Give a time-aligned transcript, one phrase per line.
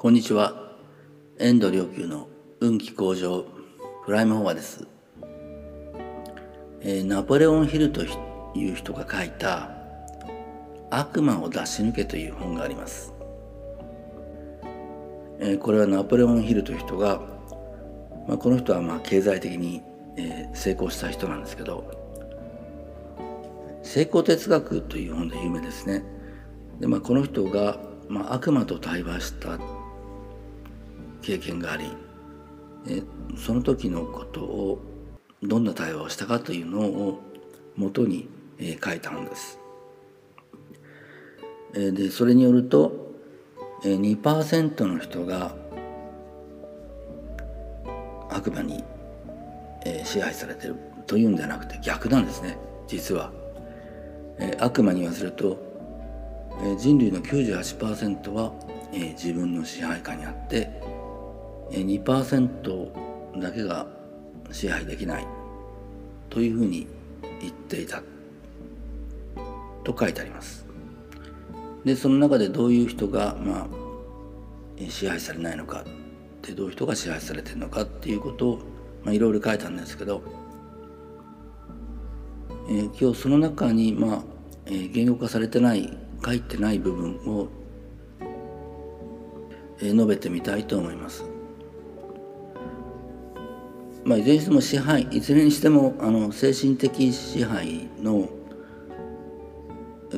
[0.00, 0.54] こんにちは。
[1.40, 2.28] 遠藤良久の
[2.60, 3.44] 運気向上
[4.06, 4.86] プライムフォアです、
[6.80, 8.02] えー、ナポレオンヒルと
[8.54, 9.72] いう人が書いた
[10.90, 13.12] 悪魔を出し抜けという本があります、
[15.40, 17.20] えー、これはナポレオンヒルという人が、
[18.28, 19.82] まあ、この人はまあ経済的に、
[20.16, 21.90] えー、成功した人なんですけど
[23.82, 26.04] 成功哲学という本で有名ですね。
[26.78, 29.58] で、まあ、この人が、まあ、悪魔と対話した
[31.28, 31.90] 経験があり
[33.36, 34.80] その時のことを
[35.42, 37.20] どんな対話をしたかというのを
[37.76, 38.30] もとに、
[38.82, 39.58] 書いたんです。
[41.74, 43.12] でそれによると、
[43.82, 45.54] 2%の人が
[48.30, 48.82] 悪魔に、
[50.04, 53.30] 支配されてるというんではなくて逆なんですね実は。
[54.60, 55.58] 悪魔に言わせると、
[56.78, 58.50] 人類の98%は、
[58.92, 60.97] 自分の支配下にあって
[61.70, 63.86] 2%だけが
[64.50, 65.26] 支配できない。
[66.30, 66.86] というふうに
[67.40, 68.02] 言っていた。
[69.84, 70.66] と書いてあります。
[71.84, 73.66] でその中でどういう人が、まあ、
[74.90, 75.84] 支配されないのか。
[76.42, 77.82] でどういう人が支配されてるのか。
[77.82, 78.58] っていうことを、
[79.04, 80.22] まあ、いろいろ書いたんですけど、
[82.68, 84.22] えー、今日その中に、まあ
[84.66, 87.48] えー、言語化されてない書いてない部分を、
[89.80, 91.37] えー、述べてみたいと思います。
[94.08, 98.26] まあ、いずれにしても支配いずれにしてもあの精神的支配の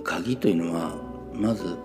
[0.05, 0.95] 鍵というのは
[1.35, 1.77] まず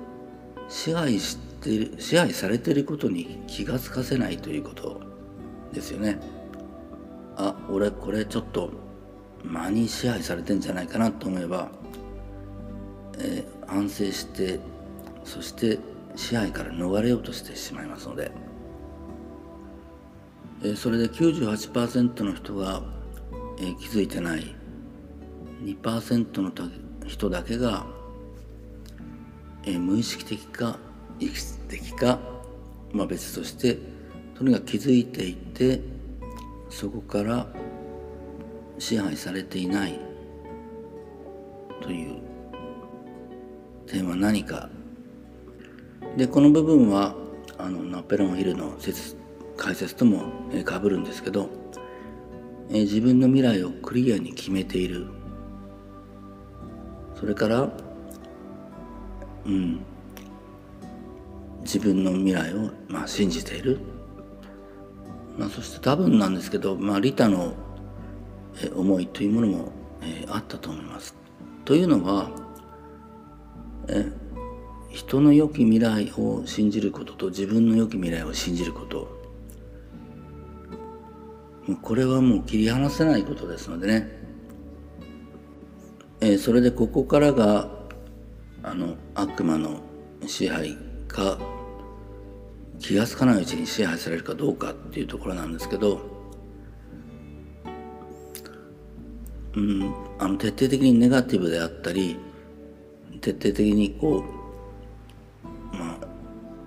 [0.70, 5.02] 支配してる支配されていることに気が付かせないということ
[5.74, 6.20] ですよね。
[7.38, 8.70] あ俺これちょっと
[9.44, 11.72] 間に支配されてんじゃないかなと思えば、
[13.18, 14.60] えー、反省して
[15.24, 15.80] そして
[16.16, 18.32] 支配から逃れようとしてしまいますので。
[20.76, 22.82] それで98%の人が
[23.58, 24.56] 気づいてない。
[25.64, 26.52] 2%の
[27.06, 27.86] 人だけが
[29.66, 30.78] 無意識的か
[31.20, 32.20] 意識的か、
[32.92, 33.78] まあ、別として
[34.36, 35.82] とにかく気づいていて
[36.70, 37.48] そこから
[38.78, 40.00] 支配されていない。
[41.82, 42.20] という
[43.86, 44.70] 点は何か。
[46.18, 47.16] でこの部分は
[47.58, 49.16] あのナペロンヒルの説
[49.58, 50.32] 解説とも
[50.64, 51.50] かぶるんですけど
[52.70, 55.08] 自分の未来をクリアに決めている。
[57.16, 57.70] それから
[59.46, 59.86] うん
[61.62, 63.80] 自分の未来を、まあ、信じている、
[65.38, 67.56] まあ、そして多分なんですけど、まあ、リタの
[68.76, 71.16] 思いというものも、えあったと思います。
[71.66, 72.30] というのは
[73.88, 74.06] え
[74.90, 79.15] 人の良き未来を信じることと自分の良き未来を信じること。
[81.82, 84.10] これはもう切り離せないことですのでね、
[86.22, 87.70] えー、それでここからが
[88.62, 89.80] あの悪魔の
[90.28, 90.78] 支配
[91.08, 91.40] か
[92.80, 96.02] 気が付かないうちに支配されるかどうかっていうところなんですけど、
[99.56, 102.18] うん、あの徹底的にネガティブであったり
[103.22, 104.24] 徹底的にこ
[105.74, 105.98] う、まあ、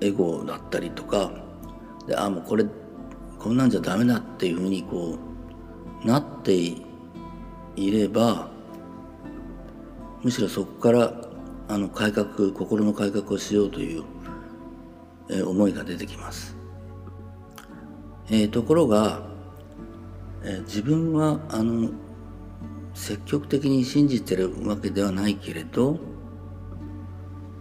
[0.00, 1.30] エゴだったりとか
[2.06, 2.64] であもうこれ
[3.38, 5.16] こんなんじゃダメだっていうふうにこ
[6.04, 6.84] うなってい
[7.76, 8.50] れば
[10.22, 11.12] むしろそこから
[11.68, 14.04] あの改革心の改革をしようという、
[15.28, 16.56] え、思いが出てきます。
[18.30, 19.22] えー、ところが、
[20.42, 21.90] えー、自分はあの
[22.94, 25.98] 積極的に信じてるわけではないけれど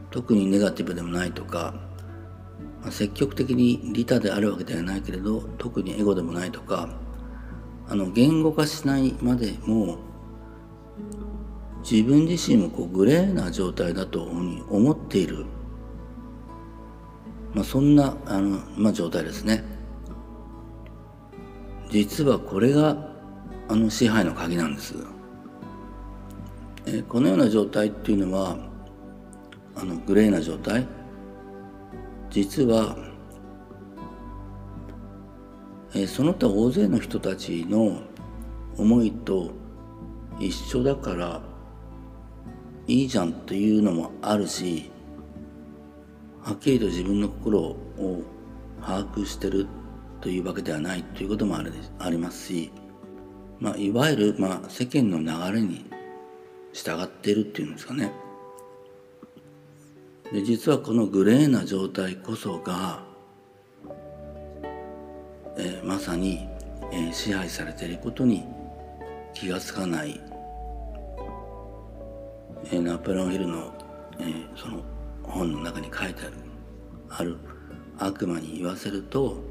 [0.10, 1.87] 特にネガティブでもないとか
[2.90, 6.90] 積極的に利他であるわけではないけれど特にエゴでもないとか
[7.90, 9.98] あの言語化しないまでも
[11.90, 15.46] 自分自身もこうグレーな状態だと思っている、
[17.54, 19.64] まあ、そんなあの、まあ、状態ですね。
[21.90, 23.10] 実はこれが
[23.70, 24.96] あの支配の鍵なんです。
[26.86, 28.58] えこのような状態っていうのは
[29.76, 30.86] あのグレーな状態。
[32.30, 32.98] 実は、
[35.96, 38.02] え、その他大勢の人たちの
[38.78, 39.52] 思いと
[40.40, 41.42] 一緒だから
[42.86, 44.92] いいじゃんというのもあるし
[46.44, 48.24] はっきりと自分の心を
[48.82, 49.68] 把握してる
[50.22, 52.72] というわけではないということもあるありますし、
[53.60, 55.86] まあ、いわゆる、まあ、世間の流れに
[56.72, 58.12] 従っているっていうんですかね。
[60.32, 63.04] で実はこのグレーな状態こそが
[65.58, 66.48] えまさに、
[66.92, 68.46] えー、支配されていることに
[69.34, 70.22] 気がつかない、
[72.66, 73.74] えー、ナポレオンヒルの、
[74.20, 74.82] えー、その
[75.24, 76.34] 本の中に書いてある
[77.10, 77.38] ある
[77.98, 79.42] 悪魔に言わせると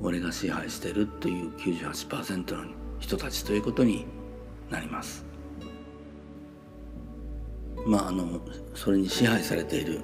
[0.00, 2.64] 俺が支配してるという98%の
[2.98, 4.06] 人たちということに
[4.70, 5.23] なります。
[7.86, 8.40] まああの
[8.74, 10.00] それに支配されている、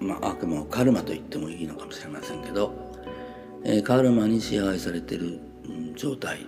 [0.00, 2.72] まあ、悪魔をカルマと言ってもいいのかもしれませんけど、
[3.64, 6.46] えー、カルマに支配されている、うん、状態、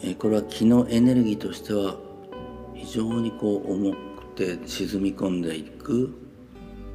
[0.00, 1.96] えー、これは気のエネルギーとしては
[2.74, 6.14] 非常にこう重くて沈み込んでいく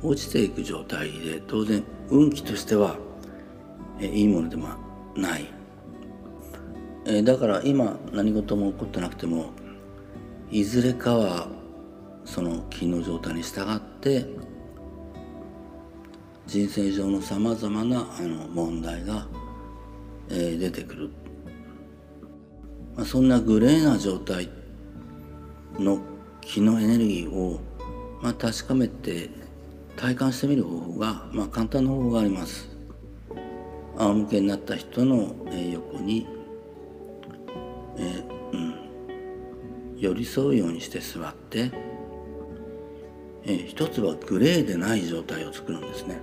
[0.04, 2.98] 落ちていく状態で当然運気としては、
[4.00, 4.69] えー、いいものでも
[5.16, 5.45] ない、
[7.06, 9.51] えー、だから今何事も起こってなくても
[10.50, 11.48] いずれかは
[12.24, 14.26] その気の状態に従って
[16.46, 19.28] 人生上のさまざまなあの問題が、
[20.30, 21.10] えー、出てくる、
[22.96, 24.50] まあ、そんなグレーな状態
[25.78, 26.00] の
[26.40, 27.60] 気のエネルギーを、
[28.22, 29.30] まあ、確かめて
[29.98, 32.70] 体感してみる方法が、まあ、簡単な方法があります。
[33.98, 36.26] 仰向けになった人の、えー、横に、
[37.98, 38.87] えー
[39.98, 41.72] 寄り添うようにして座って、
[43.44, 46.20] えー、一つはグレーでない状態を作るんですね。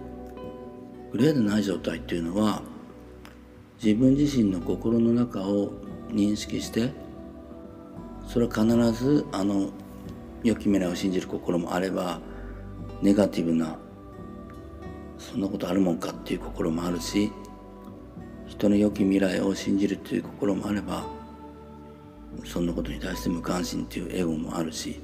[1.13, 2.63] グレーでない状態っていうのは
[3.83, 5.73] 自分自身の心の中を
[6.09, 6.91] 認識して
[8.27, 9.71] それは必ずあの
[10.43, 12.21] 良き未来を信じる心もあれば
[13.01, 13.79] ネガティブな
[15.19, 17.31] そんなことあるもんかっていう心もあるし
[18.47, 21.07] 人の良き未来を信じるという心もあれば
[22.45, 25.01] そんなことに対して無関心っていうエゴもあるし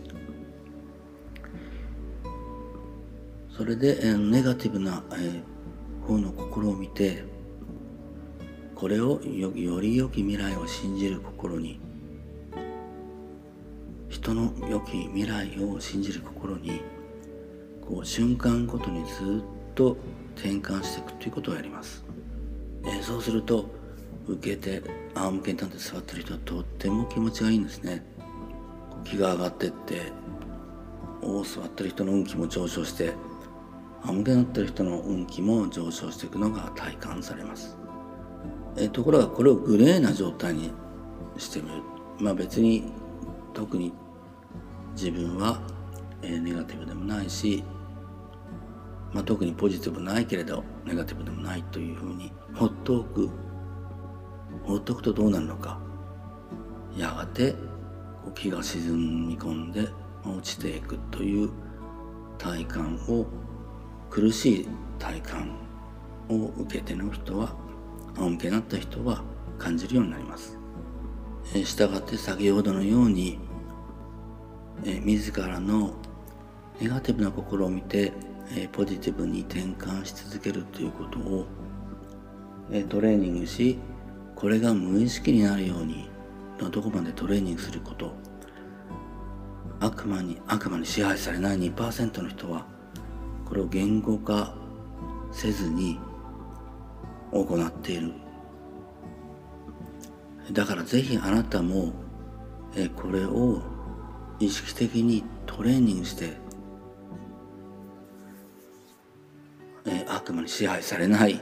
[3.57, 5.43] それで、えネガティブな、え
[6.07, 7.23] 方の心を見て
[8.75, 11.79] これをよより良き未来を信じる心に
[14.09, 16.81] 人の良き未来を信じる心に
[17.83, 19.97] こう瞬間ごとにずっと
[20.35, 22.03] 転換していくということをやります、
[22.87, 23.80] えそうすると
[24.27, 24.83] 受けて
[25.15, 28.05] 仰向けに立って座ってる人はとっても気持ちがいいんですね。
[29.05, 30.13] 気が上がってって
[31.23, 33.15] お座ってる人の運気も上昇して
[34.03, 37.77] 仰向けになってる人の運気も上昇していくのが体感されます。
[38.77, 40.73] えところがこれをグレーな状態に
[41.37, 41.83] してみる。
[42.19, 42.93] まあ別に
[43.53, 43.93] 特に
[44.95, 45.61] 自分は、
[46.23, 47.65] えネガティブでもないし、
[49.13, 53.31] まあ、特にポジティブないけれどネガティブでもないというふうにほっとく
[54.65, 55.79] 放っておくとどうなるのか
[56.97, 57.55] やがて
[58.35, 59.89] 気が沈み込んで
[60.25, 61.51] 落ちていくという
[62.39, 63.27] 体感を
[64.11, 64.69] 苦しい
[64.99, 65.57] 体感
[66.29, 67.55] を受けての人は
[68.17, 69.23] 仰向けになった人は
[69.59, 70.59] 感じるようになります。
[71.65, 73.39] したがって先ほどのように
[74.85, 75.95] え自らの
[76.81, 78.13] ネガティブな心を見て
[78.55, 81.47] えポジティブに転換し続けるということを
[82.71, 83.79] えトレーニングし
[84.41, 86.09] これが無意識になるように
[86.59, 88.15] どこまでトレーニングすること。
[89.81, 92.67] 悪魔に悪魔に支配されない2%の人は
[93.47, 94.55] これを言語化
[95.31, 95.99] せずに
[97.33, 98.13] 行っている。
[100.53, 101.93] だからぜひあなたも
[102.75, 103.63] えこれを
[104.39, 106.37] 意識的にトレーニングして
[109.87, 111.41] え悪魔に支配されない、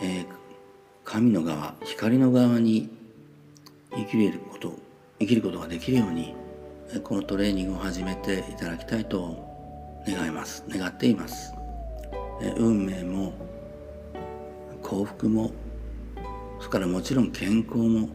[0.00, 0.26] えー、
[1.04, 2.90] 神の側光の側に
[3.92, 4.74] 生きること
[5.18, 6.34] 生きることができるように
[7.02, 9.48] このトレーニングを始めていただきたいと
[10.06, 10.64] 願います。
[10.68, 11.52] 願っています。
[12.56, 13.32] 運命も
[14.82, 15.52] 幸福も
[16.58, 18.08] それからもちろん健康も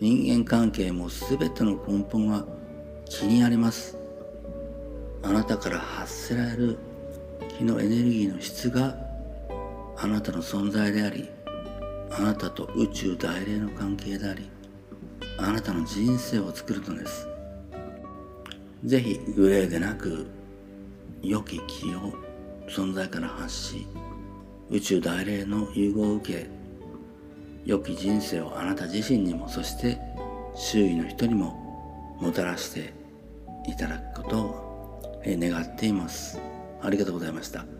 [0.00, 2.46] 人間関係も全ての根本は
[3.04, 3.98] 気にあります。
[5.22, 6.78] あなたから発せられる
[7.56, 8.96] 気のエネルギーの質が
[9.96, 11.28] あなたの存在であり
[12.10, 14.50] あなたと宇宙大霊の関係であり
[15.38, 17.28] あなたの人生を作るのです。
[18.84, 20.26] ぜひグレーでなく
[21.22, 22.12] 良き気を
[22.68, 23.86] 存在から発し
[24.70, 26.46] 宇宙大霊の融合を受け
[27.64, 29.98] 良き人生をあなた自身にもそして
[30.54, 32.92] 周囲の人にももたらして
[33.66, 36.40] いただくことを願っています。
[36.80, 37.77] ありがとうございました。